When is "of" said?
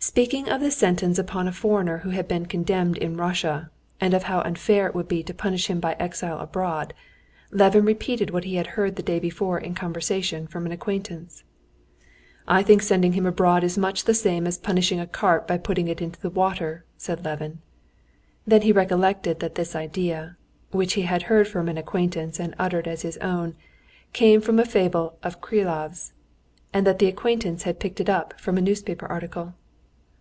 0.48-0.60, 4.14-4.22, 25.24-25.40